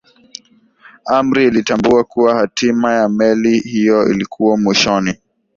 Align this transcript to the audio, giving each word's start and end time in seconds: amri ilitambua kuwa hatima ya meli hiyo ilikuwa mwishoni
amri 1.05 1.47
ilitambua 1.47 2.03
kuwa 2.03 2.35
hatima 2.35 2.93
ya 2.93 3.09
meli 3.09 3.59
hiyo 3.59 4.09
ilikuwa 4.11 4.57
mwishoni 4.57 5.13